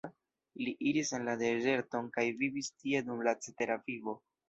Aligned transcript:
Li 0.63 0.73
iris 0.91 1.11
en 1.17 1.27
la 1.27 1.35
dezerton 1.43 2.09
kaj 2.19 2.25
vivis 2.43 2.73
tie 2.81 3.07
dum 3.11 3.25
la 3.31 3.39
cetera 3.47 3.83
vivo. 3.89 4.23